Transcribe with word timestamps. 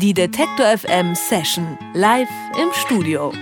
Die 0.00 0.14
Detektor 0.14 0.64
FM 0.78 1.14
Session 1.14 1.76
live 1.92 2.26
im 2.56 2.68
Studio. 2.72 3.34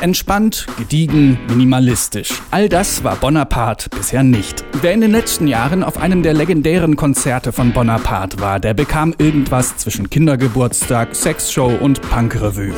Entspannt, 0.00 0.66
gediegen, 0.78 1.38
minimalistisch. 1.48 2.40
All 2.50 2.70
das 2.70 3.04
war 3.04 3.16
Bonaparte 3.16 3.90
bisher 3.90 4.22
nicht. 4.22 4.64
Wer 4.80 4.94
in 4.94 5.02
den 5.02 5.10
letzten 5.10 5.46
Jahren 5.46 5.84
auf 5.84 5.98
einem 5.98 6.22
der 6.22 6.32
legendären 6.32 6.96
Konzerte 6.96 7.52
von 7.52 7.74
Bonaparte 7.74 8.40
war, 8.40 8.58
der 8.58 8.72
bekam 8.72 9.14
irgendwas 9.18 9.76
zwischen 9.76 10.08
Kindergeburtstag, 10.08 11.14
Sexshow 11.14 11.68
und 11.68 12.00
Punkrevue. 12.00 12.72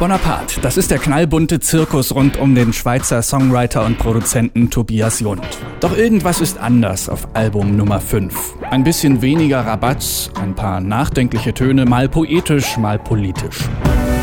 Bonaparte, 0.00 0.60
das 0.60 0.76
ist 0.76 0.90
der 0.90 0.98
knallbunte 0.98 1.60
Zirkus 1.60 2.14
rund 2.14 2.36
um 2.36 2.56
den 2.56 2.72
Schweizer 2.72 3.22
Songwriter 3.22 3.84
und 3.84 3.96
Produzenten 3.96 4.68
Tobias 4.68 5.20
Jund. 5.20 5.46
Doch 5.78 5.96
irgendwas 5.96 6.40
ist 6.40 6.58
anders 6.58 7.08
auf 7.08 7.28
Album 7.34 7.76
Nummer 7.76 8.00
5. 8.00 8.56
Ein 8.70 8.82
bisschen 8.82 9.22
weniger 9.22 9.60
Rabatz, 9.60 10.30
ein 10.34 10.56
paar 10.56 10.80
nachdenkliche 10.80 11.54
Töne, 11.54 11.84
mal 11.84 12.08
poetisch, 12.08 12.76
mal 12.76 12.98
politisch. 12.98 13.60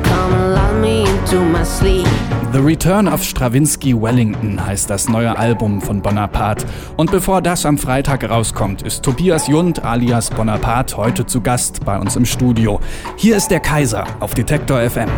come 0.03 0.35
allow 0.35 0.73
me 0.81 1.01
into 1.01 1.41
my 1.41 1.63
sleep. 1.63 2.07
The 2.55 2.61
Return 2.61 3.09
of 3.09 3.21
Stravinsky 3.21 3.93
Wellington 3.93 4.65
heißt 4.65 4.89
das 4.89 5.09
neue 5.09 5.37
Album 5.37 5.81
von 5.81 6.01
Bonaparte. 6.01 6.65
Und 6.95 7.11
bevor 7.11 7.41
das 7.41 7.65
am 7.65 7.77
Freitag 7.77 8.29
rauskommt, 8.29 8.81
ist 8.81 9.03
Tobias 9.03 9.49
Jund 9.49 9.83
alias 9.83 10.29
Bonaparte 10.29 10.95
heute 10.95 11.25
zu 11.25 11.41
Gast 11.41 11.83
bei 11.83 11.99
uns 11.99 12.15
im 12.15 12.23
Studio. 12.23 12.79
Hier 13.17 13.35
ist 13.35 13.49
der 13.49 13.59
Kaiser 13.59 14.05
auf 14.21 14.35
Detektor 14.35 14.89
FM. 14.89 15.09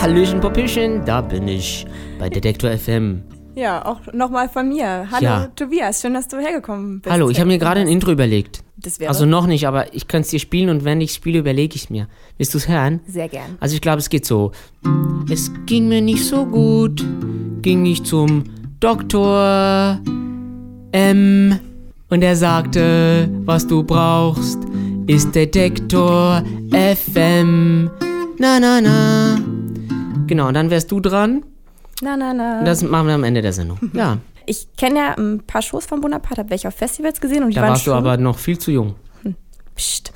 Hallöchen, 0.00 0.40
Popöchen, 0.40 1.04
da 1.04 1.20
bin 1.20 1.46
ich 1.46 1.86
bei 2.18 2.30
Detektor 2.30 2.70
FM. 2.70 3.22
Ja, 3.54 3.84
auch 3.84 4.00
nochmal 4.14 4.48
von 4.48 4.66
mir. 4.66 5.08
Hallo 5.10 5.22
ja. 5.22 5.46
Tobias, 5.54 6.00
schön, 6.00 6.14
dass 6.14 6.26
du 6.26 6.38
hergekommen 6.38 7.02
bist. 7.02 7.12
Hallo, 7.12 7.28
ich 7.28 7.38
habe 7.38 7.48
mir 7.48 7.58
gerade 7.58 7.82
ein 7.82 7.88
Intro 7.88 8.10
überlegt. 8.12 8.62
Also 9.06 9.26
noch 9.26 9.46
nicht, 9.46 9.66
aber 9.66 9.94
ich 9.94 10.08
könnte 10.08 10.26
es 10.26 10.30
dir 10.30 10.40
spielen 10.40 10.68
und 10.70 10.84
wenn 10.84 11.00
ich 11.00 11.12
spiele, 11.12 11.38
überlege 11.38 11.76
ich 11.76 11.84
es 11.84 11.90
mir. 11.90 12.08
Willst 12.38 12.54
du 12.54 12.58
es 12.58 12.68
hören? 12.68 13.00
Sehr 13.06 13.28
gern. 13.28 13.56
Also 13.60 13.74
ich 13.74 13.80
glaube, 13.80 13.98
es 13.98 14.08
geht 14.08 14.24
so. 14.24 14.52
Es 15.30 15.50
ging 15.66 15.88
mir 15.88 16.00
nicht 16.00 16.24
so 16.24 16.46
gut, 16.46 17.04
ging 17.62 17.84
ich 17.86 18.02
zum 18.04 18.44
Doktor 18.80 20.00
M 20.92 21.58
und 22.08 22.22
er 22.22 22.36
sagte, 22.36 23.30
was 23.44 23.66
du 23.66 23.82
brauchst, 23.82 24.58
ist 25.06 25.34
Detektor 25.34 26.42
FM. 26.70 27.90
Na 28.38 28.58
na 28.58 28.80
na. 28.80 29.38
Genau, 30.26 30.48
und 30.48 30.54
dann 30.54 30.70
wärst 30.70 30.90
du 30.90 31.00
dran. 31.00 31.42
Na 32.02 32.16
na 32.16 32.32
na. 32.32 32.64
Das 32.64 32.82
machen 32.82 33.08
wir 33.08 33.14
am 33.14 33.24
Ende 33.24 33.42
der 33.42 33.52
Sendung. 33.52 33.78
Ja. 33.92 34.18
Ich 34.46 34.68
kenne 34.76 34.98
ja 34.98 35.14
ein 35.16 35.42
paar 35.46 35.62
Shows 35.62 35.86
von 35.86 36.00
Bonaparte, 36.00 36.40
habe 36.40 36.50
welche 36.50 36.68
auf 36.68 36.74
Festivals 36.74 37.20
gesehen 37.20 37.42
und 37.44 37.50
die 37.50 37.56
da 37.56 37.62
waren 37.62 37.70
warst 37.70 37.84
schon, 37.84 37.92
du 37.92 37.98
aber 37.98 38.16
noch 38.16 38.38
viel 38.38 38.58
zu 38.58 38.70
jung. 38.70 38.94
Hm, 39.22 39.36
psst. 39.74 40.12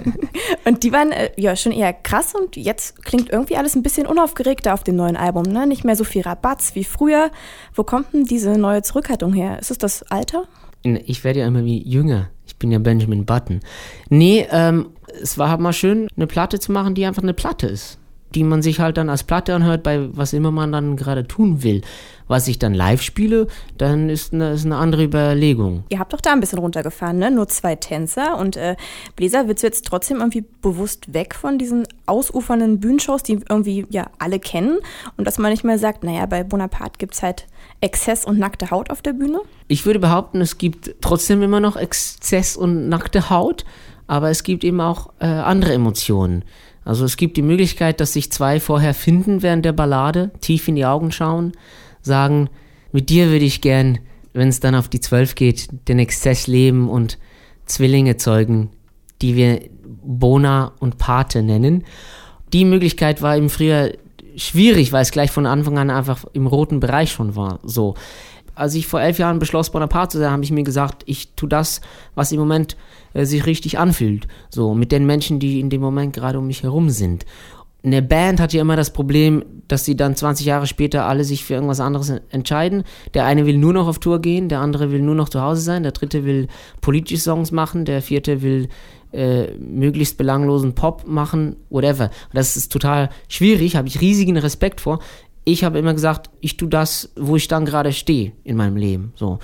und 0.64 0.82
die 0.82 0.92
waren 0.92 1.12
äh, 1.12 1.30
ja 1.36 1.56
schon 1.56 1.72
eher 1.72 1.92
krass 1.92 2.34
und 2.34 2.56
jetzt 2.56 3.04
klingt 3.04 3.30
irgendwie 3.30 3.56
alles 3.56 3.74
ein 3.74 3.82
bisschen 3.82 4.06
unaufgeregter 4.06 4.74
auf 4.74 4.84
dem 4.84 4.96
neuen 4.96 5.16
Album, 5.16 5.44
ne? 5.44 5.66
Nicht 5.66 5.84
mehr 5.84 5.96
so 5.96 6.04
viel 6.04 6.22
Rabatz 6.22 6.74
wie 6.74 6.84
früher. 6.84 7.30
Wo 7.74 7.84
kommt 7.84 8.12
denn 8.12 8.24
diese 8.24 8.58
neue 8.58 8.82
Zurückhaltung 8.82 9.32
her? 9.32 9.58
Ist 9.58 9.70
es 9.70 9.78
das 9.78 10.02
Alter? 10.04 10.44
Ich 10.82 11.24
werde 11.24 11.40
ja 11.40 11.46
immer 11.46 11.64
wie 11.64 11.82
jünger. 11.82 12.30
Ich 12.46 12.56
bin 12.56 12.70
ja 12.70 12.78
Benjamin 12.78 13.26
Button. 13.26 13.60
Nee, 14.08 14.46
ähm, 14.50 14.90
es 15.20 15.36
war 15.36 15.50
halt 15.50 15.60
mal 15.60 15.72
schön, 15.72 16.08
eine 16.16 16.26
Platte 16.26 16.60
zu 16.60 16.70
machen, 16.70 16.94
die 16.94 17.04
einfach 17.04 17.22
eine 17.22 17.34
Platte 17.34 17.66
ist 17.66 17.98
die 18.34 18.44
man 18.44 18.62
sich 18.62 18.80
halt 18.80 18.96
dann 18.96 19.08
als 19.08 19.22
Platte 19.22 19.54
anhört, 19.54 19.82
bei 19.82 20.08
was 20.14 20.32
immer 20.32 20.50
man 20.50 20.72
dann 20.72 20.96
gerade 20.96 21.26
tun 21.26 21.62
will. 21.62 21.82
Was 22.28 22.48
ich 22.48 22.58
dann 22.58 22.74
live 22.74 23.02
spiele, 23.02 23.46
dann 23.78 24.08
ist 24.08 24.34
eine, 24.34 24.52
ist 24.52 24.66
eine 24.66 24.76
andere 24.76 25.04
Überlegung. 25.04 25.84
Ihr 25.90 26.00
habt 26.00 26.12
doch 26.12 26.20
da 26.20 26.32
ein 26.32 26.40
bisschen 26.40 26.58
runtergefahren, 26.58 27.18
ne? 27.18 27.30
Nur 27.30 27.46
zwei 27.46 27.76
Tänzer 27.76 28.36
und 28.36 28.56
äh, 28.56 28.74
Bläser, 29.14 29.46
willst 29.46 29.62
du 29.62 29.68
jetzt 29.68 29.86
trotzdem 29.86 30.16
irgendwie 30.16 30.44
bewusst 30.60 31.14
weg 31.14 31.36
von 31.36 31.56
diesen 31.56 31.86
ausufernden 32.06 32.80
Bühnenshows, 32.80 33.22
die 33.22 33.38
irgendwie 33.48 33.86
ja 33.90 34.10
alle 34.18 34.40
kennen 34.40 34.78
und 35.16 35.24
dass 35.24 35.38
man 35.38 35.52
nicht 35.52 35.62
mehr 35.62 35.78
sagt, 35.78 36.02
naja, 36.02 36.26
bei 36.26 36.42
Bonaparte 36.42 36.98
gibt 36.98 37.14
es 37.14 37.22
halt 37.22 37.46
Exzess 37.80 38.24
und 38.24 38.38
nackte 38.40 38.72
Haut 38.72 38.90
auf 38.90 39.02
der 39.02 39.12
Bühne? 39.12 39.40
Ich 39.68 39.86
würde 39.86 40.00
behaupten, 40.00 40.40
es 40.40 40.58
gibt 40.58 40.96
trotzdem 41.00 41.42
immer 41.42 41.60
noch 41.60 41.76
Exzess 41.76 42.56
und 42.56 42.88
nackte 42.88 43.30
Haut, 43.30 43.64
aber 44.08 44.30
es 44.30 44.42
gibt 44.42 44.64
eben 44.64 44.80
auch 44.80 45.10
äh, 45.20 45.26
andere 45.26 45.74
Emotionen. 45.74 46.44
Also 46.86 47.04
es 47.04 47.16
gibt 47.16 47.36
die 47.36 47.42
Möglichkeit, 47.42 48.00
dass 48.00 48.12
sich 48.12 48.30
zwei 48.30 48.60
vorher 48.60 48.94
finden 48.94 49.42
während 49.42 49.64
der 49.64 49.72
Ballade, 49.72 50.30
tief 50.40 50.68
in 50.68 50.76
die 50.76 50.86
Augen 50.86 51.10
schauen, 51.10 51.52
sagen, 52.00 52.48
mit 52.92 53.10
dir 53.10 53.26
würde 53.30 53.44
ich 53.44 53.60
gern, 53.60 53.98
wenn 54.32 54.46
es 54.46 54.60
dann 54.60 54.76
auf 54.76 54.88
die 54.88 55.00
Zwölf 55.00 55.34
geht, 55.34 55.68
den 55.88 55.98
Exzess 55.98 56.46
leben 56.46 56.88
und 56.88 57.18
Zwillinge 57.64 58.18
zeugen, 58.18 58.70
die 59.20 59.34
wir 59.34 59.62
Bona 59.84 60.74
und 60.78 60.96
Pate 60.96 61.42
nennen. 61.42 61.84
Die 62.52 62.64
Möglichkeit 62.64 63.20
war 63.20 63.36
eben 63.36 63.50
früher 63.50 63.92
schwierig, 64.36 64.92
weil 64.92 65.02
es 65.02 65.10
gleich 65.10 65.32
von 65.32 65.46
Anfang 65.46 65.78
an 65.78 65.90
einfach 65.90 66.24
im 66.34 66.46
roten 66.46 66.78
Bereich 66.78 67.10
schon 67.10 67.34
war. 67.34 67.58
So. 67.64 67.96
Als 68.56 68.74
ich 68.74 68.86
vor 68.86 69.00
elf 69.00 69.18
Jahren 69.18 69.38
beschloss, 69.38 69.70
Bonaparte 69.70 70.12
zu 70.12 70.18
sein, 70.18 70.32
habe 70.32 70.42
ich 70.42 70.50
mir 70.50 70.64
gesagt, 70.64 71.02
ich 71.06 71.34
tue 71.36 71.48
das, 71.48 71.80
was 72.14 72.32
im 72.32 72.40
Moment 72.40 72.76
äh, 73.12 73.24
sich 73.24 73.46
richtig 73.46 73.78
anfühlt. 73.78 74.26
So, 74.50 74.74
mit 74.74 74.90
den 74.90 75.06
Menschen, 75.06 75.38
die 75.38 75.60
in 75.60 75.70
dem 75.70 75.82
Moment 75.82 76.14
gerade 76.14 76.38
um 76.38 76.46
mich 76.46 76.62
herum 76.62 76.90
sind. 76.90 77.24
Eine 77.84 78.02
Band 78.02 78.40
hat 78.40 78.52
ja 78.52 78.62
immer 78.62 78.74
das 78.74 78.92
Problem, 78.92 79.44
dass 79.68 79.84
sie 79.84 79.94
dann 79.94 80.16
20 80.16 80.44
Jahre 80.44 80.66
später 80.66 81.04
alle 81.06 81.22
sich 81.22 81.44
für 81.44 81.54
irgendwas 81.54 81.78
anderes 81.78 82.10
entscheiden. 82.30 82.82
Der 83.14 83.26
eine 83.26 83.46
will 83.46 83.58
nur 83.58 83.72
noch 83.72 83.86
auf 83.86 84.00
Tour 84.00 84.20
gehen, 84.20 84.48
der 84.48 84.60
andere 84.60 84.90
will 84.90 85.02
nur 85.02 85.14
noch 85.14 85.28
zu 85.28 85.40
Hause 85.40 85.60
sein, 85.60 85.84
der 85.84 85.92
dritte 85.92 86.24
will 86.24 86.48
politische 86.80 87.22
Songs 87.22 87.52
machen, 87.52 87.84
der 87.84 88.02
vierte 88.02 88.42
will 88.42 88.68
äh, 89.12 89.52
möglichst 89.58 90.18
belanglosen 90.18 90.74
Pop 90.74 91.06
machen, 91.06 91.56
whatever. 91.70 92.10
Das 92.32 92.56
ist 92.56 92.72
total 92.72 93.08
schwierig, 93.28 93.76
habe 93.76 93.86
ich 93.86 94.00
riesigen 94.00 94.36
Respekt 94.36 94.80
vor. 94.80 94.98
Ich 95.48 95.62
habe 95.62 95.78
immer 95.78 95.94
gesagt, 95.94 96.28
ich 96.40 96.56
tue 96.56 96.68
das, 96.68 97.12
wo 97.16 97.36
ich 97.36 97.46
dann 97.46 97.64
gerade 97.64 97.92
stehe 97.92 98.32
in 98.42 98.56
meinem 98.56 98.76
Leben. 98.76 99.12
So. 99.14 99.38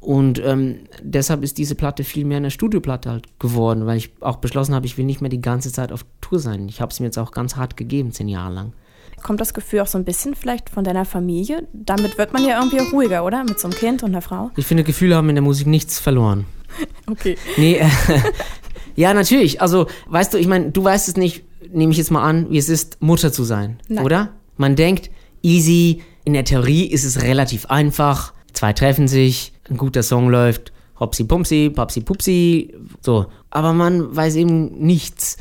Und 0.00 0.42
ähm, 0.44 0.80
deshalb 1.02 1.44
ist 1.44 1.58
diese 1.58 1.74
Platte 1.74 2.04
viel 2.04 2.24
mehr 2.24 2.38
eine 2.38 2.50
Studioplatte 2.50 3.10
halt 3.10 3.38
geworden, 3.38 3.86
weil 3.86 3.98
ich 3.98 4.14
auch 4.20 4.36
beschlossen 4.36 4.74
habe, 4.74 4.86
ich 4.86 4.98
will 4.98 5.04
nicht 5.04 5.20
mehr 5.20 5.30
die 5.30 5.42
ganze 5.42 5.70
Zeit 5.70 5.92
auf 5.92 6.06
Tour 6.20 6.40
sein. 6.40 6.68
Ich 6.68 6.80
habe 6.80 6.90
es 6.90 6.98
mir 6.98 7.06
jetzt 7.06 7.18
auch 7.18 7.30
ganz 7.32 7.54
hart 7.54 7.76
gegeben, 7.76 8.12
zehn 8.12 8.28
Jahre 8.28 8.52
lang. 8.52 8.72
Kommt 9.22 9.40
das 9.40 9.54
Gefühl 9.54 9.80
auch 9.80 9.86
so 9.86 9.98
ein 9.98 10.04
bisschen 10.04 10.34
vielleicht 10.34 10.70
von 10.70 10.84
deiner 10.84 11.04
Familie? 11.04 11.68
Damit 11.72 12.18
wird 12.18 12.32
man 12.32 12.44
ja 12.44 12.58
irgendwie 12.58 12.78
ruhiger, 12.78 13.24
oder? 13.24 13.44
Mit 13.44 13.60
so 13.60 13.68
einem 13.68 13.76
Kind 13.76 14.02
und 14.02 14.10
einer 14.10 14.22
Frau? 14.22 14.50
Ich 14.56 14.66
finde, 14.66 14.84
Gefühle 14.84 15.16
haben 15.16 15.28
in 15.28 15.36
der 15.36 15.42
Musik 15.42 15.66
nichts 15.68 16.00
verloren. 16.00 16.46
okay. 17.06 17.36
Nee, 17.56 17.76
äh, 17.76 17.88
ja, 18.96 19.14
natürlich. 19.14 19.60
Also, 19.60 19.86
weißt 20.06 20.34
du, 20.34 20.38
ich 20.38 20.48
meine, 20.48 20.72
du 20.72 20.82
weißt 20.82 21.08
es 21.08 21.16
nicht, 21.16 21.44
nehme 21.70 21.92
ich 21.92 21.98
jetzt 21.98 22.10
mal 22.10 22.24
an, 22.24 22.50
wie 22.50 22.58
es 22.58 22.68
ist, 22.68 23.00
Mutter 23.00 23.32
zu 23.32 23.44
sein, 23.44 23.78
Nein. 23.88 24.04
oder? 24.04 24.30
Man 24.56 24.74
denkt, 24.74 25.10
easy, 25.42 26.02
in 26.24 26.32
der 26.32 26.44
Theorie 26.44 26.86
ist 26.86 27.04
es 27.04 27.22
relativ 27.22 27.66
einfach. 27.66 28.32
Zwei 28.52 28.72
treffen 28.72 29.08
sich, 29.08 29.52
ein 29.68 29.76
guter 29.76 30.02
Song 30.02 30.28
läuft, 30.28 30.72
hopsi 30.98 31.24
pumsi, 31.24 31.70
papsi 31.74 32.00
pupsi, 32.00 32.74
so. 33.00 33.26
Aber 33.50 33.72
man 33.72 34.14
weiß 34.14 34.36
eben 34.36 34.78
nichts. 34.78 35.36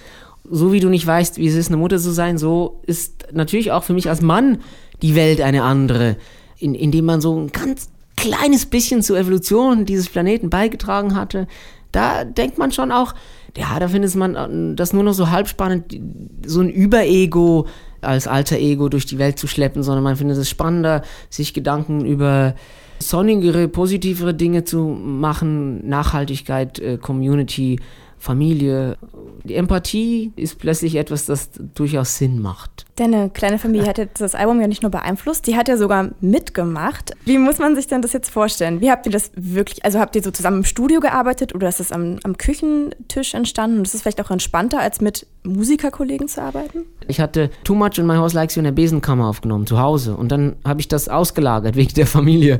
So 0.49 0.73
wie 0.73 0.79
du 0.79 0.89
nicht 0.89 1.05
weißt, 1.05 1.37
wie 1.37 1.47
es 1.47 1.55
ist, 1.55 1.67
eine 1.67 1.77
Mutter 1.77 1.99
zu 1.99 2.11
sein, 2.11 2.37
so 2.37 2.81
ist 2.85 3.27
natürlich 3.31 3.71
auch 3.71 3.83
für 3.83 3.93
mich 3.93 4.09
als 4.09 4.21
Mann 4.21 4.57
die 5.01 5.15
Welt 5.15 5.39
eine 5.39 5.63
andere, 5.63 6.17
in, 6.57 6.75
indem 6.75 7.05
man 7.05 7.21
so 7.21 7.39
ein 7.39 7.51
ganz 7.51 7.89
kleines 8.17 8.65
bisschen 8.65 9.01
zur 9.01 9.17
Evolution 9.17 9.85
dieses 9.85 10.09
Planeten 10.09 10.49
beigetragen 10.49 11.15
hatte. 11.15 11.47
Da 11.91 12.23
denkt 12.23 12.57
man 12.57 12.71
schon 12.71 12.91
auch, 12.91 13.13
ja, 13.57 13.79
da 13.79 13.87
findet 13.87 14.15
man 14.15 14.75
das 14.75 14.93
nur 14.93 15.03
noch 15.03 15.13
so 15.13 15.29
halb 15.29 15.47
spannend, 15.47 15.97
so 16.45 16.61
ein 16.61 16.69
Überego 16.69 17.67
als 18.01 18.27
alter 18.27 18.57
Ego 18.57 18.89
durch 18.89 19.05
die 19.05 19.19
Welt 19.19 19.39
zu 19.39 19.47
schleppen, 19.47 19.83
sondern 19.83 20.03
man 20.03 20.15
findet 20.15 20.37
es 20.37 20.49
spannender, 20.49 21.03
sich 21.29 21.53
Gedanken 21.53 22.05
über 22.05 22.55
sonnigere, 22.99 23.67
positivere 23.67 24.33
Dinge 24.33 24.63
zu 24.63 24.79
machen, 24.79 25.87
Nachhaltigkeit, 25.87 26.79
äh, 26.79 26.97
Community, 26.97 27.79
Familie. 28.21 28.97
Die 29.43 29.55
Empathie 29.55 30.31
ist 30.35 30.59
plötzlich 30.59 30.95
etwas, 30.95 31.25
das 31.25 31.49
durchaus 31.73 32.17
Sinn 32.17 32.39
macht. 32.39 32.85
Deine 32.95 33.31
kleine 33.31 33.57
Familie 33.57 33.87
hat 33.87 33.97
jetzt 33.97 34.21
das 34.21 34.35
Album 34.35 34.61
ja 34.61 34.67
nicht 34.67 34.83
nur 34.83 34.91
beeinflusst, 34.91 35.47
die 35.47 35.57
hat 35.57 35.67
ja 35.67 35.75
sogar 35.75 36.11
mitgemacht. 36.21 37.13
Wie 37.25 37.39
muss 37.39 37.57
man 37.57 37.75
sich 37.75 37.87
denn 37.87 38.03
das 38.03 38.13
jetzt 38.13 38.29
vorstellen? 38.29 38.79
Wie 38.79 38.91
habt 38.91 39.07
ihr 39.07 39.11
das 39.11 39.31
wirklich, 39.35 39.83
also 39.83 39.99
habt 39.99 40.15
ihr 40.15 40.21
so 40.21 40.29
zusammen 40.29 40.57
im 40.57 40.65
Studio 40.65 40.99
gearbeitet 40.99 41.55
oder 41.55 41.67
ist 41.67 41.79
das 41.79 41.91
am, 41.91 42.19
am 42.23 42.37
Küchentisch 42.37 43.33
entstanden 43.33 43.79
und 43.79 43.87
ist 43.87 43.95
es 43.95 44.03
vielleicht 44.03 44.21
auch 44.21 44.29
entspannter, 44.29 44.79
als 44.79 45.01
mit 45.01 45.25
Musikerkollegen 45.43 46.27
zu 46.27 46.43
arbeiten? 46.43 46.85
Ich 47.07 47.19
hatte 47.19 47.49
Too 47.63 47.73
Much 47.73 47.97
in 47.97 48.05
My 48.05 48.17
House 48.17 48.33
Likes 48.33 48.55
You 48.55 48.59
in 48.59 48.65
der 48.65 48.71
Besenkammer 48.71 49.27
aufgenommen, 49.27 49.65
zu 49.65 49.79
Hause. 49.79 50.15
Und 50.15 50.31
dann 50.31 50.57
habe 50.63 50.79
ich 50.79 50.87
das 50.87 51.09
ausgelagert 51.09 51.75
wegen 51.75 51.95
der 51.95 52.05
Familie. 52.05 52.59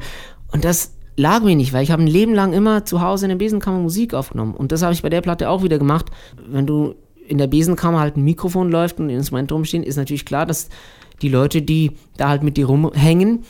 Und 0.52 0.66
das 0.66 0.94
lag 1.22 1.44
mir 1.44 1.56
nicht, 1.56 1.72
weil 1.72 1.84
ich 1.84 1.92
habe 1.92 2.02
ein 2.02 2.08
Leben 2.08 2.34
lang 2.34 2.52
immer 2.52 2.84
zu 2.84 3.02
Hause 3.02 3.26
in 3.26 3.30
der 3.30 3.36
Besenkammer 3.38 3.80
Musik 3.80 4.14
aufgenommen. 4.14 4.56
Und 4.56 4.72
das 4.72 4.82
habe 4.82 4.94
ich 4.94 5.02
bei 5.02 5.10
der 5.10 5.22
Platte 5.22 5.50
auch 5.50 5.64
wieder 5.64 5.78
gemacht. 5.78 6.08
Wenn 6.50 6.66
du 6.66 6.96
in 7.28 7.38
der 7.38 7.48
Besenkammer 7.48 8.00
halt 8.00 8.18
ein 8.18 8.24
Mikrofon 8.24 8.72
läuft 8.72 9.00
und 9.00 9.08
ein 9.08 9.12
Instrument 9.12 9.52
rumstehen, 9.52 9.84
ist 9.84 9.96
natürlich 9.96 10.26
klar, 10.26 10.46
dass 10.46 10.70
die 11.22 11.30
Leute, 11.30 11.62
die 11.62 11.92
da 12.18 12.30
halt 12.30 12.44
mit 12.44 12.58
dir 12.58 12.66
rumhängen, 12.66 13.44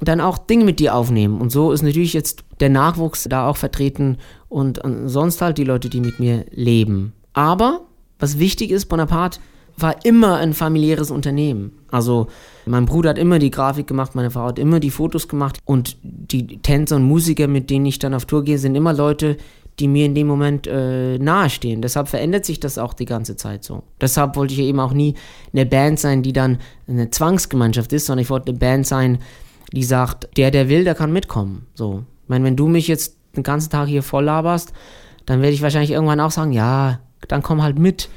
dann 0.00 0.20
auch 0.20 0.38
Dinge 0.38 0.64
mit 0.64 0.78
dir 0.78 0.94
aufnehmen. 0.94 1.40
Und 1.40 1.50
so 1.50 1.72
ist 1.72 1.82
natürlich 1.82 2.12
jetzt 2.12 2.44
der 2.60 2.70
Nachwuchs 2.70 3.24
da 3.24 3.48
auch 3.48 3.56
vertreten 3.56 4.18
und 4.48 4.80
sonst 5.06 5.42
halt 5.42 5.58
die 5.58 5.64
Leute, 5.64 5.88
die 5.88 6.00
mit 6.00 6.20
mir 6.20 6.46
leben. 6.52 7.12
Aber 7.32 7.80
was 8.20 8.38
wichtig 8.38 8.70
ist, 8.70 8.86
Bonaparte 8.86 9.40
war 9.76 10.04
immer 10.04 10.36
ein 10.36 10.54
familiäres 10.54 11.10
Unternehmen. 11.10 11.77
Also 11.90 12.28
mein 12.66 12.86
Bruder 12.86 13.10
hat 13.10 13.18
immer 13.18 13.38
die 13.38 13.50
Grafik 13.50 13.86
gemacht, 13.86 14.14
meine 14.14 14.30
Frau 14.30 14.46
hat 14.46 14.58
immer 14.58 14.80
die 14.80 14.90
Fotos 14.90 15.28
gemacht 15.28 15.58
und 15.64 15.96
die 16.02 16.58
Tänzer 16.58 16.96
und 16.96 17.04
Musiker, 17.04 17.48
mit 17.48 17.70
denen 17.70 17.86
ich 17.86 17.98
dann 17.98 18.14
auf 18.14 18.26
Tour 18.26 18.44
gehe, 18.44 18.58
sind 18.58 18.74
immer 18.74 18.92
Leute, 18.92 19.36
die 19.78 19.88
mir 19.88 20.06
in 20.06 20.14
dem 20.14 20.26
Moment 20.26 20.66
äh, 20.66 21.18
nahestehen. 21.18 21.82
Deshalb 21.82 22.08
verändert 22.08 22.44
sich 22.44 22.58
das 22.58 22.78
auch 22.78 22.94
die 22.94 23.04
ganze 23.04 23.36
Zeit 23.36 23.64
so. 23.64 23.84
Deshalb 24.00 24.36
wollte 24.36 24.52
ich 24.52 24.58
ja 24.58 24.66
eben 24.66 24.80
auch 24.80 24.92
nie 24.92 25.14
eine 25.52 25.66
Band 25.66 26.00
sein, 26.00 26.22
die 26.22 26.32
dann 26.32 26.58
eine 26.88 27.10
Zwangsgemeinschaft 27.10 27.92
ist, 27.92 28.06
sondern 28.06 28.22
ich 28.22 28.30
wollte 28.30 28.50
eine 28.50 28.58
Band 28.58 28.86
sein, 28.86 29.18
die 29.72 29.84
sagt, 29.84 30.28
der, 30.36 30.50
der 30.50 30.68
will, 30.68 30.84
der 30.84 30.94
kann 30.94 31.12
mitkommen. 31.12 31.66
So. 31.74 32.04
Ich 32.24 32.28
meine, 32.28 32.44
wenn 32.44 32.56
du 32.56 32.66
mich 32.66 32.88
jetzt 32.88 33.16
den 33.36 33.42
ganzen 33.44 33.70
Tag 33.70 33.88
hier 33.88 34.02
voll 34.02 34.24
laberst, 34.24 34.72
dann 35.26 35.42
werde 35.42 35.54
ich 35.54 35.62
wahrscheinlich 35.62 35.92
irgendwann 35.92 36.20
auch 36.20 36.30
sagen, 36.30 36.52
ja, 36.52 37.00
dann 37.28 37.42
komm 37.42 37.62
halt 37.62 37.78
mit. 37.78 38.08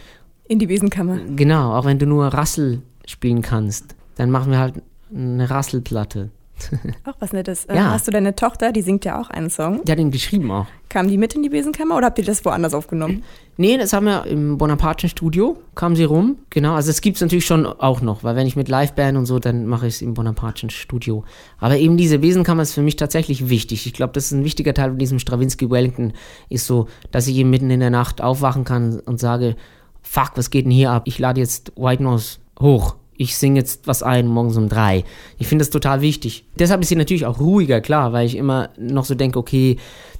In 0.47 0.59
die 0.59 0.67
Besenkammer. 0.67 1.19
Genau, 1.35 1.75
auch 1.75 1.85
wenn 1.85 1.99
du 1.99 2.05
nur 2.05 2.27
Rassel 2.27 2.81
spielen 3.05 3.41
kannst, 3.41 3.95
dann 4.15 4.31
machen 4.31 4.51
wir 4.51 4.59
halt 4.59 4.81
eine 5.13 5.49
Rasselplatte. 5.49 6.29
Auch 7.05 7.15
was 7.19 7.33
Nettes. 7.33 7.65
Äh, 7.65 7.75
ja. 7.75 7.91
Hast 7.91 8.07
du 8.07 8.11
deine 8.11 8.35
Tochter, 8.35 8.71
die 8.71 8.81
singt 8.81 9.05
ja 9.05 9.19
auch 9.19 9.29
einen 9.29 9.49
Song? 9.49 9.83
Die 9.83 9.91
hat 9.91 9.99
ihn 9.99 10.11
geschrieben 10.11 10.51
auch. 10.51 10.67
Kam 10.89 11.07
die 11.07 11.17
mit 11.17 11.33
in 11.33 11.43
die 11.43 11.49
Besenkammer 11.49 11.97
oder 11.97 12.07
habt 12.07 12.19
ihr 12.19 12.25
das 12.25 12.43
woanders 12.43 12.73
aufgenommen? 12.73 13.23
Nee, 13.57 13.77
das 13.77 13.93
haben 13.93 14.05
wir 14.05 14.25
im 14.25 14.57
Bonaparteschen 14.57 15.09
Studio, 15.09 15.57
kam 15.75 15.95
sie 15.95 16.03
rum. 16.03 16.37
Genau, 16.49 16.73
also 16.73 16.89
es 16.89 17.01
gibt 17.01 17.15
es 17.15 17.21
natürlich 17.21 17.45
schon 17.45 17.65
auch 17.65 18.01
noch, 18.01 18.23
weil 18.23 18.35
wenn 18.35 18.47
ich 18.47 18.55
mit 18.55 18.67
Liveband 18.69 19.17
und 19.17 19.25
so, 19.25 19.39
dann 19.39 19.65
mache 19.65 19.87
ich 19.87 19.95
es 19.95 20.01
im 20.01 20.13
Bonaparteschen 20.13 20.69
Studio. 20.69 21.23
Aber 21.59 21.77
eben 21.77 21.97
diese 21.97 22.19
Besenkammer 22.19 22.63
ist 22.63 22.73
für 22.73 22.81
mich 22.81 22.95
tatsächlich 22.95 23.49
wichtig. 23.49 23.85
Ich 23.85 23.93
glaube, 23.93 24.13
das 24.13 24.25
ist 24.25 24.31
ein 24.31 24.43
wichtiger 24.43 24.73
Teil 24.73 24.89
von 24.89 24.99
diesem 24.99 25.19
Stravinsky 25.19 25.69
Wellington, 25.69 26.13
ist 26.49 26.67
so, 26.67 26.87
dass 27.11 27.27
ich 27.27 27.37
eben 27.37 27.49
mitten 27.49 27.69
in 27.69 27.79
der 27.79 27.89
Nacht 27.89 28.21
aufwachen 28.21 28.65
kann 28.65 28.99
und 28.99 29.19
sage, 29.19 29.55
fuck, 30.01 30.31
was 30.35 30.49
geht 30.49 30.65
denn 30.65 30.71
hier 30.71 30.91
ab? 30.91 31.03
Ich 31.05 31.19
lade 31.19 31.39
jetzt 31.39 31.71
White 31.77 32.03
Nose 32.03 32.40
hoch 32.61 32.95
ich 33.21 33.37
singe 33.37 33.59
jetzt 33.59 33.85
was 33.85 34.01
ein 34.01 34.25
morgens 34.25 34.57
um 34.57 34.67
drei. 34.67 35.03
Ich 35.37 35.45
finde 35.45 35.61
das 35.61 35.69
total 35.69 36.01
wichtig. 36.01 36.43
Deshalb 36.57 36.81
ist 36.81 36.87
sie 36.87 36.95
natürlich 36.95 37.27
auch 37.27 37.39
ruhiger, 37.39 37.79
klar, 37.79 38.13
weil 38.13 38.25
ich 38.25 38.35
immer 38.35 38.69
noch 38.79 39.05
so 39.05 39.13
denke, 39.13 39.37
okay, 39.37 39.77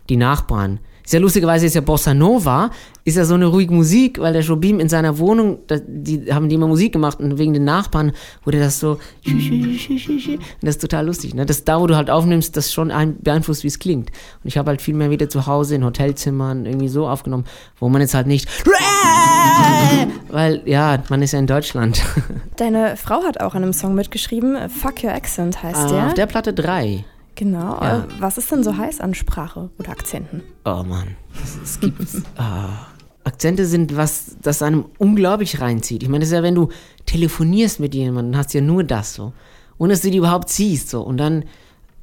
die 0.07 0.17
Nachbarn, 0.17 0.79
sehr 1.11 1.19
lustigerweise 1.19 1.65
ist 1.65 1.75
ja 1.75 1.81
Bossa 1.81 2.13
Nova, 2.13 2.71
ist 3.03 3.17
ja 3.17 3.25
so 3.25 3.33
eine 3.33 3.47
ruhige 3.47 3.73
Musik, 3.73 4.17
weil 4.19 4.31
der 4.31 4.43
Jobim 4.43 4.79
in 4.79 4.87
seiner 4.87 5.17
Wohnung, 5.17 5.59
die 5.85 6.33
haben 6.33 6.47
die 6.47 6.55
immer 6.55 6.67
Musik 6.67 6.93
gemacht 6.93 7.19
und 7.19 7.37
wegen 7.37 7.53
den 7.53 7.65
Nachbarn 7.65 8.13
wurde 8.45 8.59
das 8.59 8.79
so, 8.79 8.97
und 9.25 10.39
das 10.61 10.75
ist 10.75 10.81
total 10.81 11.05
lustig, 11.05 11.33
ne? 11.33 11.45
Das 11.45 11.65
da, 11.65 11.81
wo 11.81 11.87
du 11.87 11.97
halt 11.97 12.09
aufnimmst, 12.09 12.55
das 12.55 12.71
schon 12.71 12.93
beeinflusst, 13.19 13.65
wie 13.65 13.67
es 13.67 13.79
klingt. 13.79 14.09
Und 14.41 14.47
ich 14.47 14.57
habe 14.57 14.69
halt 14.69 14.81
viel 14.81 14.93
mehr 14.93 15.09
wieder 15.09 15.27
zu 15.27 15.47
Hause 15.47 15.75
in 15.75 15.83
Hotelzimmern 15.83 16.65
irgendwie 16.65 16.87
so 16.87 17.09
aufgenommen, 17.09 17.43
wo 17.77 17.89
man 17.89 17.99
jetzt 17.99 18.13
halt 18.13 18.27
nicht, 18.27 18.47
weil, 20.29 20.61
ja, 20.63 21.03
man 21.09 21.21
ist 21.21 21.33
ja 21.33 21.39
in 21.39 21.47
Deutschland. 21.47 22.01
Deine 22.55 22.95
Frau 22.95 23.23
hat 23.23 23.41
auch 23.41 23.53
an 23.53 23.63
einem 23.63 23.73
Song 23.73 23.95
mitgeschrieben, 23.95 24.69
Fuck 24.69 25.03
Your 25.03 25.11
Accent 25.11 25.61
heißt 25.61 25.91
der. 25.91 26.07
Auf 26.07 26.13
der 26.13 26.27
Platte 26.27 26.53
3. 26.53 27.03
Genau. 27.41 27.81
Ja. 27.81 28.01
Äh, 28.01 28.03
was 28.19 28.37
ist 28.37 28.51
denn 28.51 28.63
so 28.63 28.77
heiß 28.77 29.01
an 29.01 29.15
Sprache 29.15 29.71
oder 29.79 29.89
Akzenten? 29.89 30.43
Oh 30.63 30.83
Mann, 30.83 31.15
es 31.63 31.79
gibt 31.79 31.99
ah. 32.37 32.85
Akzente 33.23 33.65
sind 33.65 33.97
was, 33.97 34.37
das 34.43 34.61
einem 34.61 34.85
unglaublich 34.99 35.59
reinzieht. 35.59 36.03
Ich 36.03 36.09
meine, 36.09 36.19
das 36.19 36.29
ist 36.29 36.35
ja, 36.35 36.43
wenn 36.43 36.53
du 36.53 36.69
telefonierst 37.07 37.79
mit 37.79 37.95
jemandem, 37.95 38.37
hast 38.37 38.53
du 38.53 38.59
ja 38.59 38.63
nur 38.63 38.83
das 38.83 39.15
so. 39.15 39.33
Ohne 39.79 39.93
dass 39.93 40.01
du 40.01 40.11
die 40.11 40.19
überhaupt 40.19 40.49
siehst 40.49 40.91
so. 40.91 41.01
Und 41.01 41.17
dann, 41.17 41.45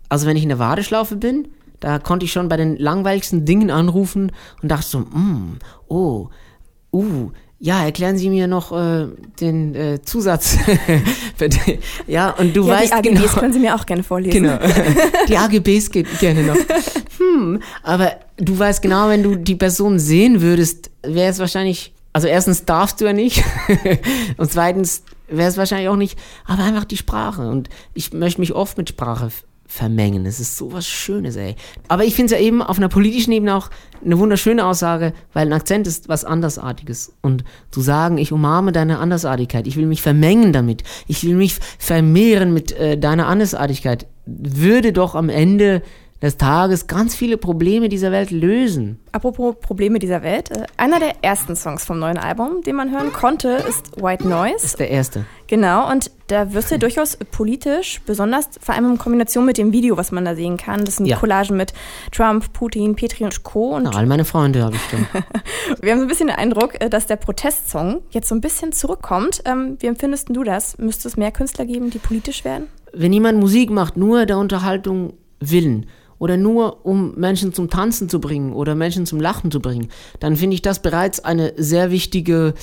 also 0.08 0.26
wenn 0.26 0.37
ich 0.37 0.43
in 0.43 0.49
der 0.49 0.58
Warteschlaufe 0.58 1.14
bin, 1.14 1.46
da 1.79 2.00
konnte 2.00 2.26
ich 2.26 2.32
schon 2.32 2.49
bei 2.49 2.56
den 2.56 2.76
langweiligsten 2.76 3.44
Dingen 3.44 3.70
anrufen 3.70 4.32
und 4.61 4.69
dachte 4.69 4.88
so, 4.88 4.99
mm, 4.99 5.58
oh, 5.87 6.31
uh, 6.93 7.31
ja, 7.61 7.85
erklären 7.85 8.17
Sie 8.17 8.31
mir 8.31 8.47
noch 8.47 8.71
äh, 8.71 9.07
den 9.41 9.75
äh, 9.75 10.01
Zusatz. 10.03 10.57
ja, 12.07 12.31
und 12.31 12.55
du 12.55 12.67
ja, 12.67 12.75
weißt 12.75 12.93
die 12.93 12.95
AGBs 12.95 13.21
genau, 13.21 13.41
können 13.41 13.53
Sie 13.53 13.59
mir 13.59 13.75
auch 13.75 13.85
gerne 13.85 14.05
vorlesen. 14.05 14.43
Genau. 14.43 14.59
Die 15.29 15.37
AGBs 15.37 15.91
geht 15.91 16.07
gerne 16.21 16.45
noch. 16.45 16.57
Hm, 17.19 17.61
aber 17.83 18.13
du 18.37 18.57
weißt 18.57 18.81
genau, 18.81 19.09
wenn 19.09 19.25
du 19.25 19.35
die 19.35 19.57
Person 19.57 19.99
sehen 19.99 20.41
würdest, 20.41 20.91
wäre 21.03 21.31
es 21.31 21.41
wahrscheinlich, 21.41 21.93
also 22.13 22.29
erstens 22.29 22.65
darfst 22.65 23.01
du 23.01 23.07
ja 23.07 23.13
nicht 23.13 23.43
und 24.37 24.51
zweitens 24.51 25.03
wäre 25.27 25.49
es 25.49 25.57
wahrscheinlich 25.57 25.89
auch 25.89 25.97
nicht, 25.97 26.17
aber 26.47 26.63
einfach 26.63 26.85
die 26.85 26.97
Sprache 26.97 27.43
und 27.49 27.69
ich 27.93 28.13
möchte 28.13 28.41
mich 28.41 28.55
oft 28.55 28.79
mit 28.79 28.89
Sprache 28.89 29.31
vermengen. 29.69 30.25
Es 30.26 30.41
ist 30.41 30.56
so 30.56 30.73
was 30.73 30.87
Schönes, 30.87 31.37
ey. 31.37 31.55
Aber 31.87 32.05
ich 32.05 32.15
finde 32.15 32.35
es 32.35 32.41
ja 32.41 32.44
eben 32.44 32.62
auf 32.62 32.79
einer 32.79 32.88
politischen 32.88 33.32
Ebene 33.32 33.55
auch 33.55 33.69
eine 34.05 34.19
wunderschöne 34.19 34.65
Aussage, 34.65 35.12
weil 35.35 35.47
ein 35.47 35.53
Akzent 35.53 35.87
ist 35.87 36.09
was 36.09 36.25
Andersartiges. 36.25 37.12
Und 37.20 37.44
zu 37.70 37.82
sagen, 37.82 38.17
ich 38.17 38.32
umarme 38.32 38.73
deine 38.73 38.99
Andersartigkeit, 38.99 39.67
ich 39.67 39.76
will 39.76 39.87
mich 39.87 40.00
vermengen 40.00 40.55
damit, 40.55 40.85
ich 41.06 41.23
will 41.23 41.37
mich 41.37 41.55
vermehren 41.79 42.55
mit 42.55 42.73
äh, 42.73 42.97
deiner 42.99 43.29
Andersartigkeit, 43.29 44.06
würde 44.25 44.93
doch 44.93 45.15
am 45.15 45.29
Ende 45.29 45.82
des 46.20 46.37
Tages 46.37 46.88
ganz 46.88 47.15
viele 47.15 47.37
Probleme 47.37 47.88
dieser 47.88 48.11
Welt 48.11 48.31
lösen. 48.31 48.99
Apropos 49.12 49.55
Probleme 49.61 49.99
dieser 49.99 50.23
Welt, 50.23 50.50
äh, 50.50 50.65
einer 50.76 50.99
der 50.99 51.23
ersten 51.23 51.55
Songs 51.55 51.85
vom 51.85 51.99
neuen 51.99 52.19
Album, 52.19 52.62
den 52.62 52.76
man 52.76 52.91
hören 52.91 53.12
konnte, 53.12 53.50
ist 53.69 54.03
White 54.03 54.26
Noise. 54.26 54.55
Das 54.55 54.65
ist 54.65 54.81
der 54.81 54.91
erste. 54.91 55.26
Genau, 55.47 55.91
und 55.91 56.11
da 56.26 56.53
wirst 56.53 56.70
du 56.70 56.79
durchaus 56.79 57.17
politisch, 57.31 58.00
besonders 58.05 58.50
vor 58.61 58.75
allem 58.75 58.93
in 58.93 58.99
Kombination 58.99 59.47
mit 59.47 59.59
dem 59.59 59.73
Video, 59.73 59.97
was 59.97 60.12
man 60.12 60.25
da 60.25 60.35
sehen 60.35 60.56
kann. 60.56 60.85
Das 60.85 60.97
sind 60.97 61.06
ja. 61.06 61.17
Collagen 61.17 61.56
mit 61.56 61.73
Trump, 62.12 62.53
Putin, 62.53 62.97
Petri 62.97 63.25
und 63.25 63.43
Co. 63.44 63.76
Und 63.76 63.85
Na, 63.85 63.91
all 63.91 64.06
meine 64.06 64.25
Freunde 64.25 64.64
habe 64.64 64.76
ich 64.76 64.82
schon. 64.91 65.06
Wir 65.81 65.93
haben 65.93 65.99
so 65.99 66.05
ein 66.05 66.09
bisschen 66.09 66.26
den 66.26 66.37
Eindruck, 66.37 66.81
äh, 66.81 66.91
dass 66.91 67.06
der 67.06 67.17
Protestsong 67.17 68.03
jetzt 68.11 68.29
so 68.29 68.35
ein 68.35 68.41
bisschen 68.41 68.73
zurückkommt. 68.73 69.43
Ähm, 69.44 69.76
wie 69.79 69.87
empfindest 69.87 70.29
du 70.31 70.43
das? 70.43 70.76
Müsste 70.79 71.09
es 71.09 71.17
mehr 71.17 71.31
Künstler 71.31 71.64
geben, 71.64 71.91
die 71.91 71.99
politisch 71.99 72.44
werden? 72.44 72.67
Wenn 72.93 73.12
jemand 73.12 73.38
Musik 73.38 73.71
macht, 73.71 73.97
nur 73.97 74.26
der 74.26 74.38
Unterhaltung 74.38 75.14
willen, 75.41 75.87
oder 76.19 76.37
nur 76.37 76.85
um 76.85 77.15
Menschen 77.17 77.53
zum 77.53 77.70
Tanzen 77.70 78.09
zu 78.09 78.20
bringen 78.20 78.53
oder 78.53 78.75
Menschen 78.75 79.06
zum 79.06 79.20
Lachen 79.20 79.50
zu 79.50 79.61
bringen, 79.61 79.88
dann 80.20 80.37
finde 80.37 80.55
ich 80.55 80.62
das 80.62 80.81
bereits 80.81 81.21
eine 81.21 81.52
sehr 81.57 81.90
wichtige, 81.90 82.54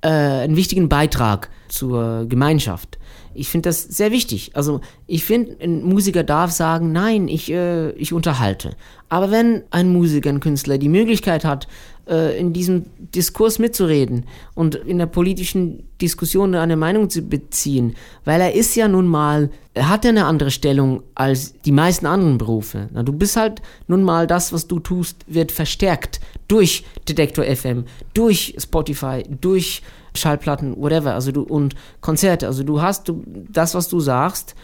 äh, 0.00 0.08
einen 0.08 0.56
wichtigen 0.56 0.88
Beitrag 0.88 1.50
zur 1.68 2.26
Gemeinschaft. 2.28 2.98
Ich 3.34 3.48
finde 3.48 3.70
das 3.70 3.82
sehr 3.82 4.12
wichtig. 4.12 4.50
Also 4.54 4.80
ich 5.06 5.24
finde, 5.24 5.56
ein 5.62 5.82
Musiker 5.82 6.22
darf 6.22 6.50
sagen, 6.50 6.92
nein, 6.92 7.28
ich, 7.28 7.50
äh, 7.50 7.90
ich 7.92 8.12
unterhalte. 8.12 8.76
Aber 9.08 9.30
wenn 9.30 9.62
ein 9.70 9.92
Musiker, 9.92 10.30
ein 10.30 10.40
Künstler 10.40 10.78
die 10.78 10.88
Möglichkeit 10.88 11.44
hat, 11.44 11.66
in 12.06 12.52
diesem 12.52 12.86
Diskurs 13.14 13.60
mitzureden 13.60 14.24
und 14.54 14.74
in 14.74 14.98
der 14.98 15.06
politischen 15.06 15.88
Diskussion 16.00 16.54
eine 16.56 16.76
Meinung 16.76 17.08
zu 17.08 17.22
beziehen, 17.22 17.94
weil 18.24 18.40
er 18.40 18.54
ist 18.54 18.74
ja 18.74 18.88
nun 18.88 19.06
mal, 19.06 19.50
er 19.72 19.88
hat 19.88 20.04
ja 20.04 20.10
eine 20.10 20.24
andere 20.24 20.50
Stellung 20.50 21.04
als 21.14 21.54
die 21.60 21.70
meisten 21.70 22.06
anderen 22.06 22.38
Berufe. 22.38 22.88
Na, 22.92 23.04
du 23.04 23.12
bist 23.12 23.36
halt 23.36 23.62
nun 23.86 24.02
mal 24.02 24.26
das, 24.26 24.52
was 24.52 24.66
du 24.66 24.80
tust, 24.80 25.24
wird 25.28 25.52
verstärkt 25.52 26.20
durch 26.48 26.84
Detektor 27.08 27.44
FM, 27.44 27.84
durch 28.14 28.56
Spotify, 28.58 29.22
durch 29.40 29.82
Schallplatten, 30.16 30.76
whatever, 30.76 31.14
also 31.14 31.30
du 31.30 31.42
und 31.42 31.76
Konzerte. 32.00 32.48
Also 32.48 32.64
du 32.64 32.82
hast 32.82 33.08
du, 33.08 33.22
das, 33.26 33.74
was 33.76 33.88
du 33.88 34.00
sagst, 34.00 34.56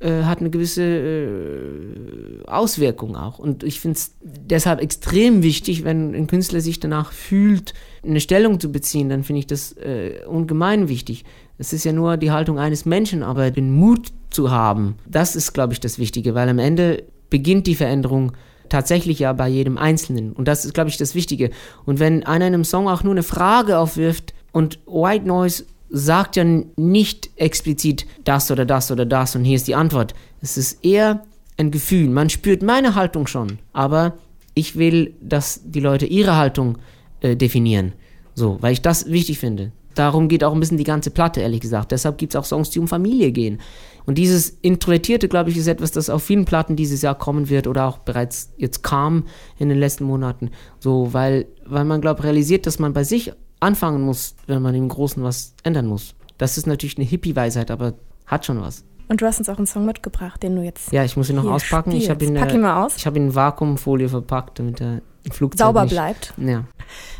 äh, 0.00 0.24
hat 0.24 0.40
eine 0.40 0.50
gewisse 0.50 0.82
äh, 0.82 2.46
Auswirkung 2.46 3.16
auch. 3.16 3.38
Und 3.38 3.62
ich 3.62 3.80
finde 3.80 3.98
es 3.98 4.14
deshalb 4.22 4.80
extrem 4.80 5.42
wichtig, 5.42 5.84
wenn 5.84 6.14
ein 6.14 6.26
Künstler 6.26 6.60
sich 6.60 6.80
danach 6.80 7.12
fühlt, 7.12 7.74
eine 8.02 8.20
Stellung 8.20 8.58
zu 8.60 8.72
beziehen, 8.72 9.10
dann 9.10 9.24
finde 9.24 9.40
ich 9.40 9.46
das 9.46 9.72
äh, 9.72 10.24
ungemein 10.26 10.88
wichtig. 10.88 11.24
Es 11.58 11.74
ist 11.74 11.84
ja 11.84 11.92
nur 11.92 12.16
die 12.16 12.30
Haltung 12.30 12.58
eines 12.58 12.86
Menschen, 12.86 13.22
aber 13.22 13.50
den 13.50 13.72
Mut 13.72 14.08
zu 14.30 14.50
haben, 14.50 14.96
das 15.06 15.36
ist, 15.36 15.52
glaube 15.52 15.74
ich, 15.74 15.80
das 15.80 15.98
Wichtige, 15.98 16.34
weil 16.34 16.48
am 16.48 16.58
Ende 16.58 17.04
beginnt 17.28 17.66
die 17.66 17.74
Veränderung 17.74 18.32
tatsächlich 18.70 19.18
ja 19.18 19.34
bei 19.34 19.48
jedem 19.48 19.76
Einzelnen. 19.76 20.32
Und 20.32 20.48
das 20.48 20.64
ist, 20.64 20.72
glaube 20.72 20.88
ich, 20.88 20.96
das 20.96 21.14
Wichtige. 21.14 21.50
Und 21.84 21.98
wenn 21.98 22.24
einer 22.24 22.46
in 22.46 22.54
einem 22.54 22.64
Song 22.64 22.88
auch 22.88 23.02
nur 23.02 23.12
eine 23.12 23.22
Frage 23.22 23.78
aufwirft 23.78 24.32
und 24.52 24.78
White 24.86 25.26
Noise 25.26 25.66
sagt 25.90 26.36
ja 26.36 26.44
nicht 26.76 27.30
explizit 27.36 28.06
das 28.24 28.50
oder 28.50 28.64
das 28.64 28.90
oder 28.90 29.04
das 29.04 29.34
und 29.36 29.44
hier 29.44 29.56
ist 29.56 29.68
die 29.68 29.74
Antwort. 29.74 30.14
Es 30.40 30.56
ist 30.56 30.84
eher 30.84 31.24
ein 31.56 31.70
Gefühl. 31.70 32.08
Man 32.08 32.30
spürt 32.30 32.62
meine 32.62 32.94
Haltung 32.94 33.26
schon, 33.26 33.58
aber 33.72 34.14
ich 34.54 34.76
will, 34.76 35.14
dass 35.20 35.60
die 35.64 35.80
Leute 35.80 36.06
ihre 36.06 36.36
Haltung 36.36 36.78
äh, 37.20 37.36
definieren. 37.36 37.92
So, 38.34 38.58
weil 38.60 38.72
ich 38.72 38.82
das 38.82 39.06
wichtig 39.06 39.38
finde. 39.38 39.72
Darum 39.94 40.28
geht 40.28 40.44
auch 40.44 40.54
ein 40.54 40.60
bisschen 40.60 40.78
die 40.78 40.84
ganze 40.84 41.10
Platte, 41.10 41.40
ehrlich 41.40 41.60
gesagt. 41.60 41.92
Deshalb 41.92 42.16
gibt 42.16 42.32
es 42.32 42.36
auch 42.36 42.44
Songs, 42.44 42.70
die 42.70 42.78
um 42.78 42.88
Familie 42.88 43.32
gehen. 43.32 43.60
Und 44.06 44.16
dieses 44.18 44.50
Introvertierte, 44.62 45.28
glaube 45.28 45.50
ich, 45.50 45.56
ist 45.56 45.66
etwas, 45.66 45.90
das 45.90 46.08
auf 46.08 46.22
vielen 46.22 46.44
Platten 46.44 46.76
dieses 46.76 47.02
Jahr 47.02 47.16
kommen 47.16 47.50
wird 47.50 47.66
oder 47.66 47.86
auch 47.86 47.98
bereits 47.98 48.52
jetzt 48.56 48.82
kam 48.82 49.24
in 49.58 49.68
den 49.68 49.78
letzten 49.78 50.04
Monaten. 50.04 50.50
So, 50.78 51.12
weil, 51.12 51.46
weil 51.66 51.84
man, 51.84 52.00
glaube 52.00 52.20
ich, 52.20 52.24
realisiert, 52.24 52.66
dass 52.66 52.78
man 52.78 52.92
bei 52.92 53.04
sich 53.04 53.32
anfangen 53.60 54.02
muss, 54.02 54.34
wenn 54.46 54.62
man 54.62 54.74
im 54.74 54.88
Großen 54.88 55.22
was 55.22 55.54
ändern 55.62 55.86
muss. 55.86 56.14
Das 56.38 56.58
ist 56.58 56.66
natürlich 56.66 56.96
eine 56.96 57.06
Hippie-Weisheit, 57.06 57.70
aber 57.70 57.94
hat 58.26 58.46
schon 58.46 58.60
was. 58.60 58.84
Und 59.08 59.20
du 59.20 59.26
hast 59.26 59.38
uns 59.38 59.48
auch 59.48 59.58
einen 59.58 59.66
Song 59.66 59.84
mitgebracht, 59.86 60.42
den 60.42 60.56
du 60.56 60.62
jetzt. 60.62 60.92
Ja, 60.92 61.04
ich 61.04 61.16
muss 61.16 61.28
ihn 61.28 61.36
noch 61.36 61.44
auspacken. 61.44 61.90
Spielst. 61.90 62.04
Ich 62.04 62.10
habe 62.10 62.24
ihn, 62.24 62.34
Pack 62.34 62.54
ihn 62.54 62.60
mal 62.60 62.84
aus. 62.84 62.96
Ich 62.96 63.06
habe 63.06 63.18
ihn 63.18 63.26
in 63.26 63.34
Vakuumfolie 63.34 64.08
verpackt, 64.08 64.58
damit 64.58 64.80
er 64.80 65.00
im 65.24 65.30
Flugzeug 65.32 65.66
Sauber 65.66 65.82
nicht, 65.82 65.92
bleibt. 65.92 66.32
Ja. 66.38 66.64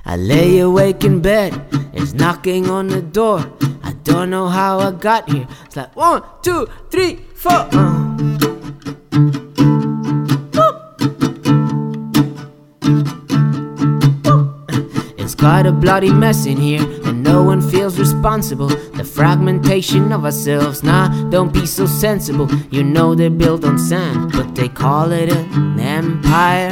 I 0.07 0.17
lay 0.17 0.63
awake 0.63 1.07
in 1.07 1.21
bed, 1.21 1.53
it's 1.93 2.13
knocking 2.13 2.71
on 2.71 2.89
the 2.89 3.03
door. 3.03 3.41
I 3.85 3.93
don't 4.05 4.29
know 4.29 4.49
how 4.49 4.81
I 4.81 4.93
got 4.93 5.29
here. 5.29 5.47
It's 5.67 5.77
like 5.77 5.95
one, 5.97 6.23
two, 6.43 6.67
three, 6.91 7.19
four. 7.35 7.67
Uh. 7.73 8.10
Quite 15.41 15.65
a 15.65 15.73
bloody 15.73 16.13
mess 16.13 16.45
in 16.45 16.59
here, 16.59 16.83
and 17.07 17.23
no 17.23 17.43
one 17.43 17.63
feels 17.63 17.99
responsible. 17.99 18.69
The 18.69 19.05
fragmentation 19.05 20.13
of 20.13 20.27
ourselves, 20.27 20.83
nah, 20.83 21.09
don't 21.31 21.51
be 21.51 21.65
so 21.65 21.87
sensible. 21.87 22.47
You 22.71 22.85
know 22.85 23.15
they're 23.15 23.31
built 23.31 23.65
on 23.65 23.79
sand, 23.79 24.33
but 24.33 24.55
they 24.55 24.69
call 24.69 25.13
it 25.13 25.33
an 25.33 25.81
empire. 25.81 26.69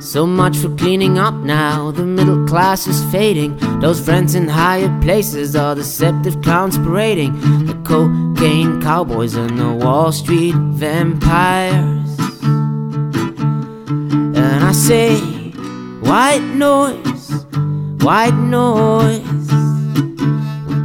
So 0.00 0.26
much 0.26 0.56
for 0.56 0.74
cleaning 0.76 1.18
up 1.18 1.34
now. 1.34 1.90
The 1.90 2.06
middle 2.06 2.46
class 2.46 2.86
is 2.86 3.04
fading. 3.12 3.58
Those 3.80 4.00
friends 4.00 4.34
in 4.34 4.48
higher 4.48 4.88
places 5.02 5.54
are 5.54 5.74
deceptive 5.74 6.40
clowns 6.40 6.78
parading. 6.78 7.38
The 7.66 7.74
cocaine 7.84 8.80
cowboys 8.80 9.34
and 9.34 9.58
the 9.58 9.72
Wall 9.74 10.10
Street 10.10 10.54
vampires. 10.54 12.07
And 14.68 14.76
I 14.76 14.80
say, 14.80 15.16
white 16.00 16.42
noise, 16.42 17.46
white 18.04 18.34
noise. 18.34 19.48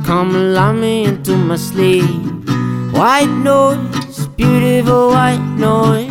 Come 0.06 0.34
allow 0.34 0.72
me 0.72 1.04
into 1.04 1.36
my 1.36 1.58
sleep. 1.58 2.06
White 2.94 3.28
noise, 3.28 4.28
beautiful 4.38 5.10
white 5.10 5.44
noise. 5.58 6.10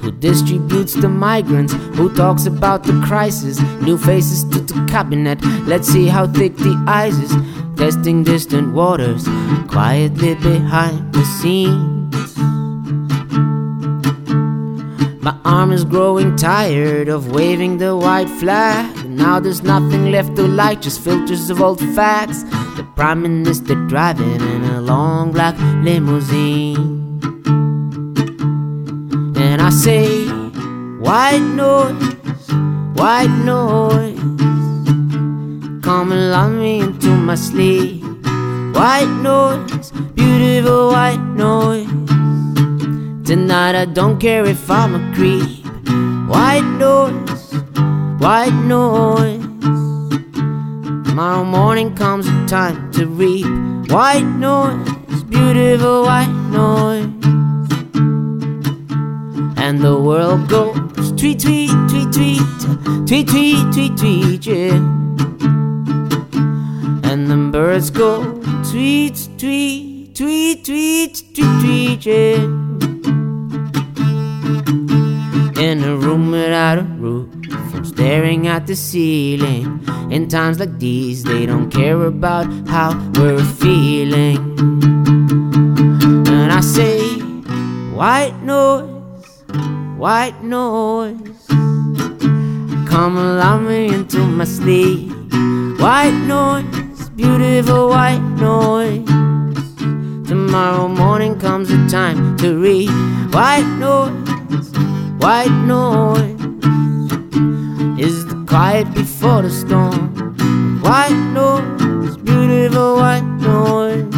Who 0.00 0.12
distributes 0.12 0.94
the 0.94 1.10
migrants? 1.10 1.74
Who 1.98 2.08
talks 2.16 2.46
about 2.46 2.84
the 2.84 2.98
crisis? 3.06 3.60
New 3.82 3.98
faces 3.98 4.44
to 4.44 4.60
the 4.60 4.86
cabinet. 4.88 5.44
Let's 5.66 5.88
see 5.88 6.06
how 6.06 6.26
thick 6.26 6.56
the 6.56 6.82
ice 6.86 7.18
is. 7.18 7.36
Testing 7.76 8.24
distant 8.24 8.72
waters, 8.72 9.28
quietly 9.68 10.36
behind 10.36 11.12
the 11.12 11.22
scenes. 11.26 11.99
My 15.22 15.36
arm 15.44 15.70
is 15.70 15.84
growing 15.84 16.34
tired 16.36 17.08
of 17.08 17.30
waving 17.30 17.76
the 17.76 17.94
white 17.94 18.30
flag. 18.40 19.04
Now 19.04 19.38
there's 19.38 19.62
nothing 19.62 20.10
left 20.10 20.34
to 20.36 20.48
like, 20.48 20.80
just 20.80 21.02
filters 21.02 21.50
of 21.50 21.60
old 21.60 21.80
facts. 21.94 22.42
The 22.76 22.86
Prime 22.96 23.20
Minister 23.20 23.74
driving 23.86 24.40
in 24.40 24.64
a 24.64 24.80
long 24.80 25.30
black 25.30 25.58
limousine. 25.84 27.20
And 29.36 29.60
I 29.60 29.68
say, 29.68 30.24
white 31.00 31.44
noise, 31.54 32.16
white 32.96 33.34
noise. 33.44 34.18
Come 35.84 36.12
and 36.12 36.30
lull 36.30 36.48
me 36.48 36.80
into 36.80 37.08
my 37.14 37.34
sleep. 37.34 38.02
White 38.74 39.12
noise, 39.20 39.90
beautiful 40.14 40.92
white 40.92 41.20
noise. 41.36 41.89
Tonight 43.30 43.76
I 43.76 43.84
don't 43.84 44.18
care 44.18 44.44
if 44.44 44.68
I'm 44.68 44.96
a 44.96 45.14
creep. 45.14 45.64
White 46.28 46.66
noise, 46.80 47.54
white 48.18 48.52
noise. 48.64 49.40
Tomorrow 51.06 51.44
morning 51.44 51.94
comes 51.94 52.26
the 52.26 52.46
time 52.48 52.90
to 52.90 53.06
reap. 53.06 53.46
White 53.88 54.24
noise, 54.24 55.22
beautiful 55.28 56.02
white 56.02 56.34
noise. 56.50 57.06
And 59.62 59.78
the 59.78 59.96
world 59.96 60.48
goes 60.48 61.12
tweet, 61.12 61.38
tweet, 61.38 61.70
tweet, 61.88 62.12
tweet, 62.12 62.42
tweet, 63.06 63.28
tweet, 63.28 63.72
tweet, 63.72 63.96
tweet, 63.96 64.46
yeah. 64.46 64.74
And 67.08 67.30
the 67.30 67.48
birds 67.52 67.90
go 67.90 68.24
tweet, 68.68 69.28
tweet, 69.38 70.16
tweet, 70.16 70.64
tweet, 70.64 71.22
tweet, 71.32 71.60
tweet, 71.60 72.06
yeah 72.06 72.69
room 76.00 76.30
without 76.30 76.78
a 76.78 76.82
roof. 76.82 77.28
From 77.70 77.84
staring 77.84 78.46
at 78.46 78.66
the 78.66 78.76
ceiling. 78.76 79.84
In 80.10 80.28
times 80.28 80.58
like 80.58 80.78
these, 80.78 81.22
they 81.22 81.46
don't 81.46 81.70
care 81.70 82.02
about 82.04 82.46
how 82.68 82.90
we're 83.14 83.44
feeling. 83.44 84.38
And 86.28 86.52
I 86.52 86.60
say, 86.60 87.00
white 87.94 88.36
noise, 88.42 88.88
white 89.96 90.42
noise. 90.42 91.46
Come 92.88 93.16
allow 93.16 93.58
me 93.58 93.92
into 93.94 94.18
my 94.18 94.44
sleep. 94.44 95.12
White 95.78 96.18
noise, 96.26 97.08
beautiful 97.10 97.88
white 97.88 98.24
noise. 98.36 99.06
Tomorrow 100.28 100.88
morning 100.88 101.38
comes 101.38 101.68
the 101.68 101.86
time 101.88 102.36
to 102.38 102.58
read. 102.58 102.90
White 103.32 103.66
noise 103.78 104.29
white 105.20 105.52
noise 105.66 106.40
is 108.00 108.26
the 108.26 108.44
quiet 108.48 108.92
before 108.94 109.42
the 109.42 109.50
storm. 109.50 110.80
White 110.80 111.20
noise, 111.34 112.16
beautiful 112.16 112.96
white 112.96 113.28
noise. 113.40 114.08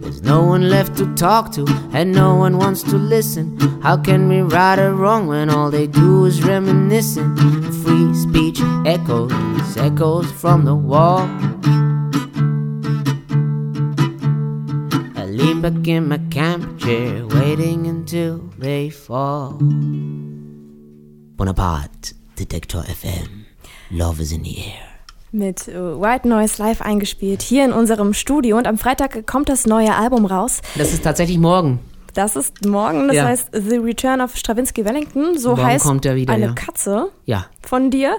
There's 0.00 0.22
no 0.22 0.44
one 0.44 0.70
left 0.70 0.96
to 0.98 1.12
talk 1.16 1.50
to, 1.54 1.66
and 1.92 2.12
no 2.12 2.36
one 2.36 2.58
wants 2.58 2.84
to 2.84 2.96
listen. 2.96 3.58
How 3.82 3.96
can 3.96 4.28
we 4.28 4.40
right 4.40 4.78
or 4.78 4.94
wrong 4.94 5.26
when 5.26 5.50
all 5.50 5.70
they 5.70 5.88
do 5.88 6.26
is 6.26 6.44
reminiscing? 6.44 7.34
Free 7.82 8.14
speech 8.14 8.60
echoes, 8.86 9.76
echoes 9.76 10.30
from 10.30 10.64
the 10.64 10.76
wall. 10.76 11.26
Lean 15.38 15.62
back 15.62 15.86
in 15.86 16.08
my 16.08 16.18
camp 16.30 16.78
chair, 16.78 17.24
waiting 17.30 17.86
until 17.86 18.40
they 18.60 18.90
fall. 18.90 19.56
Bonaparte, 21.36 22.14
Detektor 22.38 22.82
FM. 22.84 23.46
Love 23.90 24.20
is 24.20 24.32
in 24.32 24.42
the 24.44 24.56
air. 24.58 24.84
Mit 25.30 25.68
äh, 25.68 25.74
White 25.74 26.26
Noise 26.26 26.60
live 26.62 26.80
eingespielt 26.82 27.42
hier 27.42 27.64
in 27.64 27.72
unserem 27.72 28.14
Studio 28.14 28.56
und 28.56 28.66
am 28.66 28.78
Freitag 28.78 29.26
kommt 29.26 29.48
das 29.48 29.66
neue 29.66 29.94
Album 29.94 30.24
raus. 30.26 30.60
Das 30.76 30.92
ist 30.92 31.04
tatsächlich 31.04 31.38
morgen. 31.38 31.80
Das 32.14 32.34
ist 32.34 32.64
morgen, 32.64 33.06
das 33.08 33.16
Ja. 33.16 33.26
heißt 33.26 33.50
The 33.52 33.76
Return 33.76 34.20
of 34.20 34.34
Stravinsky 34.36 34.84
Wellington. 34.84 35.38
So 35.38 35.50
Morgen 35.50 35.64
heißt 35.64 35.84
kommt 35.84 36.04
er 36.06 36.16
wieder, 36.16 36.32
eine 36.32 36.46
ja. 36.46 36.52
Katze 36.52 37.10
Ja. 37.26 37.46
Von 37.66 37.90
dir. 37.90 38.16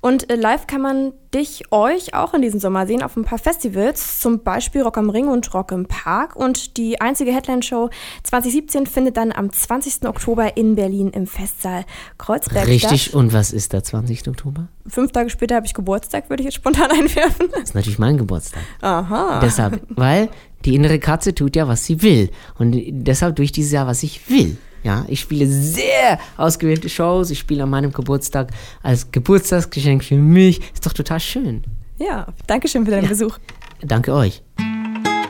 Und 0.00 0.30
äh, 0.30 0.36
live 0.36 0.66
kann 0.66 0.80
man 0.80 1.12
dich, 1.32 1.70
euch 1.70 2.14
auch 2.14 2.34
in 2.34 2.42
diesem 2.42 2.60
Sommer 2.60 2.86
sehen 2.86 3.02
auf 3.02 3.16
ein 3.16 3.24
paar 3.24 3.38
Festivals, 3.38 4.20
zum 4.20 4.42
Beispiel 4.42 4.82
Rock 4.82 4.98
am 4.98 5.10
Ring 5.10 5.28
und 5.28 5.52
Rock 5.54 5.72
im 5.72 5.86
Park. 5.86 6.36
Und 6.36 6.76
die 6.76 7.00
einzige 7.00 7.32
Headline-Show 7.32 7.90
2017 8.24 8.86
findet 8.86 9.16
dann 9.16 9.32
am 9.32 9.52
20. 9.52 10.06
Oktober 10.06 10.56
in 10.56 10.74
Berlin 10.74 11.10
im 11.10 11.26
Festsaal 11.26 11.84
Kreuzberg 12.18 12.66
Richtig. 12.66 13.04
statt. 13.04 13.14
Und 13.14 13.32
was 13.32 13.52
ist 13.52 13.72
der 13.72 13.84
20. 13.84 14.28
Oktober? 14.28 14.68
Fünf 14.86 15.12
Tage 15.12 15.30
später 15.30 15.56
habe 15.56 15.66
ich 15.66 15.74
Geburtstag, 15.74 16.28
würde 16.28 16.42
ich 16.42 16.46
jetzt 16.46 16.56
spontan 16.56 16.90
einwerfen. 16.90 17.48
Das 17.52 17.62
ist 17.62 17.74
natürlich 17.74 17.98
mein 17.98 18.16
Geburtstag. 18.16 18.62
Aha. 18.80 19.40
Deshalb, 19.40 19.82
weil 19.88 20.28
die 20.64 20.74
innere 20.74 20.98
Katze 20.98 21.34
tut 21.34 21.56
ja, 21.56 21.68
was 21.68 21.84
sie 21.84 22.02
will. 22.02 22.30
Und 22.58 22.76
deshalb 22.90 23.36
tue 23.36 23.44
ich 23.44 23.52
dieses 23.52 23.72
Jahr, 23.72 23.86
was 23.86 24.02
ich 24.02 24.28
will. 24.28 24.58
Ja, 24.82 25.04
ich 25.08 25.20
spiele 25.20 25.46
sehr 25.46 26.18
ausgewählte 26.36 26.88
Shows. 26.88 27.30
Ich 27.30 27.38
spiele 27.38 27.64
an 27.64 27.70
meinem 27.70 27.92
Geburtstag 27.92 28.50
als 28.82 29.10
Geburtstagsgeschenk 29.10 30.02
für 30.02 30.16
mich. 30.16 30.60
Ist 30.72 30.86
doch 30.86 30.92
total 30.92 31.20
schön. 31.20 31.64
Ja, 31.98 32.26
danke 32.46 32.68
schön 32.68 32.84
für 32.84 32.92
deinen 32.92 33.08
Besuch. 33.08 33.38
Danke 33.82 34.12
euch. 34.14 34.42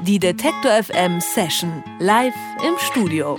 Die 0.07 0.19
Detektor 0.19 0.83
FM 0.83 1.21
Session 1.21 1.83
live 1.99 2.35
im 2.67 2.75
Studio. 2.79 3.37